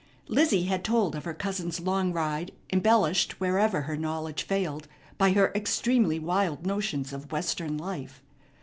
[0.27, 4.87] Lizzie had told of her cousin's long ride, embellished, wherever her knowledge failed,
[5.19, 8.23] by her extremely wild notions of Western life.